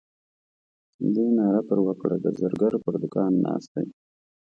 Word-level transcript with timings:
دې 1.13 1.25
ناره 1.37 1.61
پر 1.69 1.79
وکړه 1.87 2.15
د 2.19 2.25
زرګر 2.39 2.73
پر 2.83 2.93
دوکان 3.01 3.31
ناست 3.45 3.69
دی. 3.75 3.87